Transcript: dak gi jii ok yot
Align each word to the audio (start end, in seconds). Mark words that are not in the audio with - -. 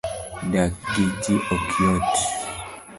dak 0.51 0.71
gi 0.93 1.05
jii 1.23 1.43
ok 1.55 1.65
yot 1.83 2.13